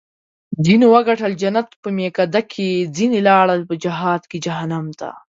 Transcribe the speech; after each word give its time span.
ځینو 0.65 0.85
وګټل 0.95 1.31
جنت 1.41 1.67
په 1.83 1.89
میکده 1.97 2.41
کې 2.51 2.67
ځیني 2.95 3.19
لاړل 3.27 3.61
په 3.69 3.75
جهاد 3.83 4.21
کې 4.29 4.37
جهنم 4.45 4.85
ته 4.99 5.09